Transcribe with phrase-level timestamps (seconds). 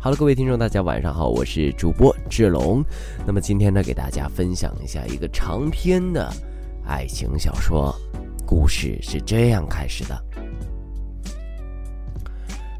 [0.00, 2.84] 好了，各位听众，大家晚上好，我是主播志龙。
[3.26, 6.32] 那么今天呢，给大家分享一下一个长篇的
[6.86, 7.92] 爱情小说，
[8.46, 10.16] 故事是这样开始的：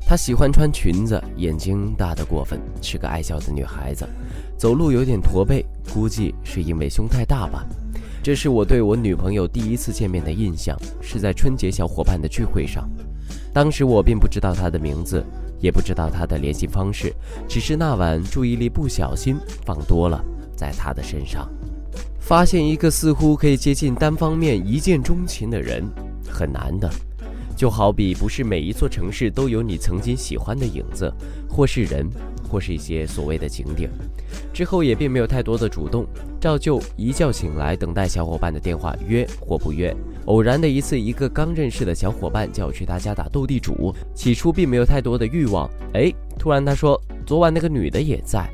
[0.06, 4.08] 她喜欢穿裙子，眼睛大得过分，是个爱笑的女孩子，
[4.56, 7.66] 走路有点驼背，估计是因为胸太大吧。
[8.22, 12.88] 这是我对我女朋友第一次见面的印象，是在春节小伙伴的聚会上，
[13.52, 15.26] 当时我并不知道她的名字。
[15.60, 17.12] 也不知道他的联系方式，
[17.48, 20.24] 只是那晚注意力不小心放多了
[20.56, 21.48] 在他的身上，
[22.20, 25.84] 发现一个似乎可以接近单方面一见钟情的人
[26.28, 26.90] 很难的，
[27.56, 31.12] 就好比不是每一座城市都有你曾经喜欢的影子，
[31.48, 32.06] 或是人，
[32.48, 33.90] 或是一些所谓的景点。
[34.52, 36.06] 之后也并没有太多的主动，
[36.40, 39.94] 照旧一觉醒来等待小伙伴的电话约或不约。
[40.28, 43.94] 偶然的一次，一个刚认识的小伙伴叫我去他家打斗地主。
[44.14, 48.46] 起初并没有太多的欲望，哎，突然他说昨晚那个女的也在。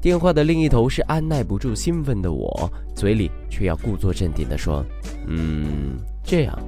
[0.00, 4.82] 电话的另一头是按耐不住兴奋的我，嘴里却要故作镇定地说
[5.28, 6.58] ：“嗯，这样，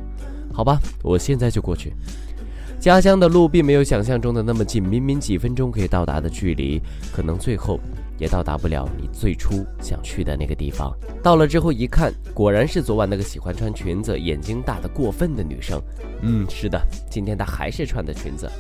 [0.52, 1.94] 好吧，我现在就过去。”
[2.78, 6.78] 家乡的路并没有想象中的那么近，明明几分钟可以到达的距离，
[7.10, 7.80] 可能最后。
[8.18, 10.92] 也到达不了你最初想去的那个地方。
[11.22, 15.80] 到了之后一看，果然是昨晚那个喜欢穿裙子、眼睛大的过分的女生。
[16.22, 18.50] 嗯，是的，今天她还是穿的裙子。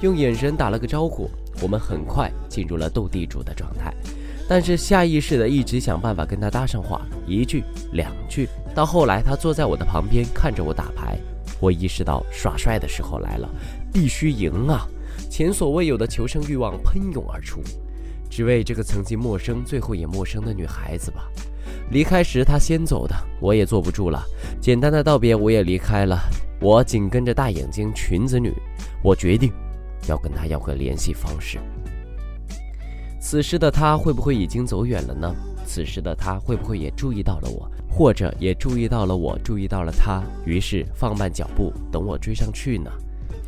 [0.00, 1.30] 用眼神打了个招呼，
[1.62, 3.94] 我们很快进入了斗地主的状态。
[4.48, 8.48] 但是下意识的一直想办法跟她搭上话，一句两句。
[8.74, 11.18] 到后来，她坐在我的旁边看着我打牌，
[11.58, 13.48] 我意识到耍帅的时候来了，
[13.92, 14.86] 必须赢啊！
[15.30, 17.60] 前所未有的求生欲望喷涌而出。
[18.30, 21.28] 只为这个曾经陌生、最后也陌生的女孩子吧。
[21.90, 24.22] 离开时，她先走的，我也坐不住了。
[24.60, 26.18] 简单的道别，我也离开了。
[26.60, 28.52] 我紧跟着大眼睛裙子女，
[29.02, 29.52] 我决定
[30.08, 31.58] 要跟她要个联系方式。
[33.20, 35.34] 此时的她会不会已经走远了呢？
[35.66, 42.90] 此时的她会不会也注意到了我，或者也注意到了我，注意到了她，于是放慢脚步等我追上去呢？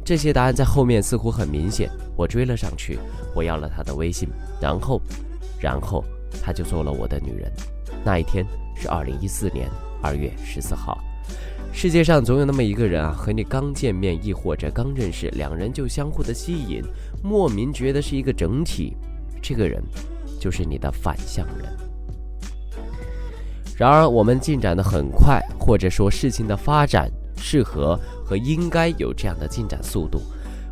[0.09, 1.91] 这些答案在后面似乎很明显。
[2.17, 2.99] 我追了上去，
[3.35, 4.27] 我要了他的微信，
[4.59, 4.99] 然后，
[5.61, 6.03] 然后
[6.43, 7.53] 他就做了我的女人。
[8.03, 8.43] 那一天
[8.75, 9.69] 是二零一四年
[10.03, 10.99] 二月十四号。
[11.75, 16.83] 世界上总有那么一个人啊，和你刚见面，亦或者刚认识，两人就相互的吸引，
[17.23, 18.97] 莫名觉得是一个整体。
[19.43, 19.85] 这个人，
[20.41, 21.71] 就是你的反向人。
[23.77, 30.21] 然而我们进展的很快，或者说事情的发展适合和应该有这样的进展速度。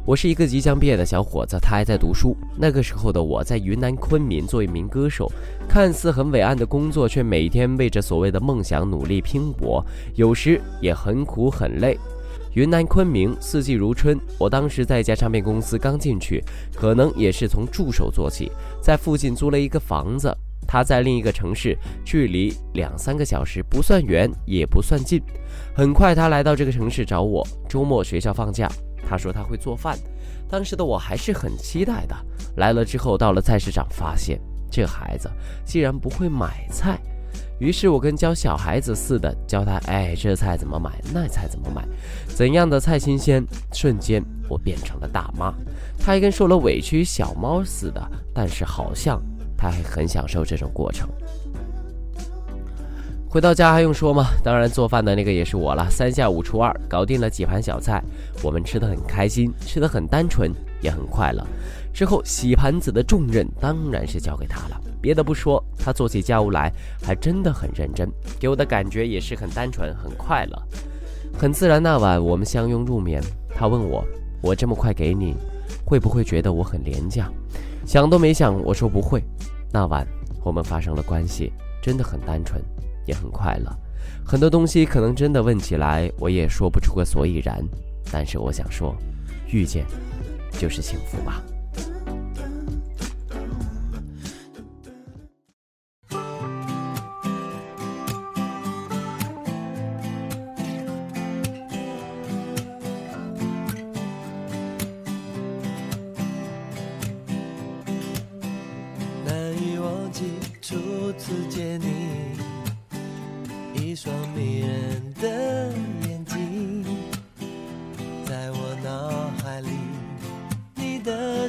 [0.05, 2.37] 我是一个即将毕业的小伙子，他还在读书。
[2.55, 5.33] 那个时候的我在云南昆明做一名歌手，
[5.66, 9.83] 看似很伟岸的工作，却每天为着所谓的梦想努力拼搏，
[10.15, 11.99] 有时也很苦很累。
[12.53, 18.53] 云南昆明四季如春，我当时在一家唱片公司刚进去，可能也是从助手做起，
[18.83, 20.33] 在附近租了一个房子。
[20.67, 25.21] 他在另一个城市，距离两三个小时，不算远也不算近。
[25.75, 28.69] 很快他来到这个城市找我，周末学校放假。
[29.09, 29.97] 他说他会做饭，
[30.49, 32.16] 当时的我还是很期待的。
[32.56, 35.31] 来了之后，到了菜市场，发现这孩子
[35.65, 36.99] 竟然不会买菜。
[37.61, 41.87] 于是我跟教小孩子似的教他：哎，这菜怎么买，那菜怎么买，
[42.27, 43.45] 怎样的菜新鲜。
[43.72, 45.55] 瞬间我变成了大妈，
[45.99, 49.22] 他还跟受了委屈小猫似的，但是好像
[49.56, 51.09] 他还很享受这种过程。
[53.28, 54.28] 回到家还用说吗？
[54.43, 55.87] 当然，做饭的那个也是我了。
[55.91, 58.03] 三下五除二，搞定了几盘小菜，
[58.43, 60.50] 我们吃得很开心，吃得很单纯，
[60.81, 61.47] 也很快乐。
[61.93, 64.81] 之后洗盘子的重任当然是交给他了。
[65.03, 66.72] 别的不说，他做起家务来
[67.03, 68.09] 还真的很认真，
[68.41, 70.62] 给我的感觉也是很单纯、很快乐、
[71.39, 71.83] 很自然。
[71.83, 73.22] 那晚我们相拥入眠，
[73.55, 74.03] 他问我
[74.41, 75.34] ：“我这么快给你，
[75.84, 77.31] 会不会觉得我很廉价？”
[77.86, 79.22] 想都没想，我说不会。
[79.72, 80.06] 那晚
[80.44, 82.60] 我们发生了关系，真的很单纯。
[83.06, 83.70] 也很快乐，
[84.24, 87.64] 很多东西可能真的问起来，我也说不出个所以然。
[88.10, 88.97] 但是我想说，
[89.47, 89.86] 遇见
[90.59, 91.41] 就是幸福吧。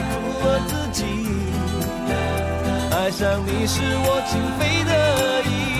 [0.00, 1.04] 苦了自己。
[2.90, 5.73] 爱上你是我情非得已。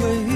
[0.00, 0.33] 然又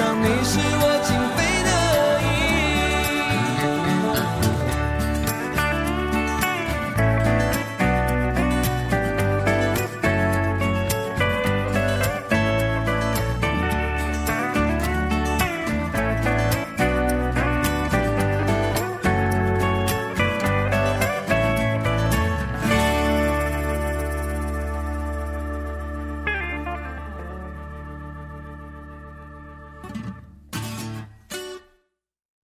[0.00, 1.19] 让你是我今